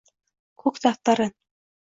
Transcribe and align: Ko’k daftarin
Ko’k 0.63 0.81
daftarin 0.87 1.33